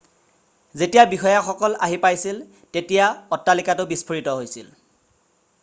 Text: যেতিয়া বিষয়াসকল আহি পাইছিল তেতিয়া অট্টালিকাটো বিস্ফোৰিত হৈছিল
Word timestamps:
যেতিয়া 0.79 1.03
বিষয়াসকল 1.13 1.71
আহি 1.85 1.97
পাইছিল 2.05 2.37
তেতিয়া 2.77 3.05
অট্টালিকাটো 3.37 3.85
বিস্ফোৰিত 3.95 4.37
হৈছিল 4.41 4.73